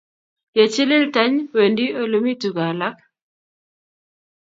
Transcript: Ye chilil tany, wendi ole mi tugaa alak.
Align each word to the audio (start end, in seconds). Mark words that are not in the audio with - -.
Ye 0.55 0.63
chilil 0.73 1.05
tany, 1.15 1.35
wendi 1.55 1.85
ole 2.01 2.17
mi 2.23 2.33
tugaa 2.41 2.71
alak. 2.75 2.97